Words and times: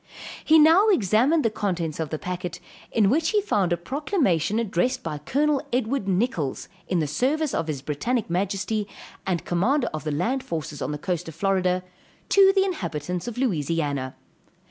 He 0.43 0.57
now 0.57 0.87
examined 0.87 1.45
the 1.45 1.51
contents 1.51 1.99
of 1.99 2.09
the 2.09 2.17
packet, 2.17 2.59
in 2.91 3.07
which 3.07 3.29
he 3.29 3.39
found 3.39 3.71
a 3.71 3.77
proclamation 3.77 4.57
addressed 4.57 5.03
by 5.03 5.19
Col. 5.19 5.61
Edward 5.71 6.07
Nichalls, 6.07 6.67
in 6.87 6.97
the 6.97 7.05
service 7.05 7.53
of 7.53 7.67
his 7.67 7.83
Brittanic 7.83 8.27
Majesty, 8.27 8.87
and 9.27 9.45
commander 9.45 9.89
of 9.93 10.03
the 10.03 10.09
land 10.11 10.41
forces 10.43 10.81
on 10.81 10.91
the 10.91 10.97
coast 10.97 11.27
of 11.27 11.35
Florida, 11.35 11.83
to 12.29 12.51
the 12.51 12.63
inhabitants 12.65 13.27
of 13.27 13.37
Louisiana. 13.37 14.15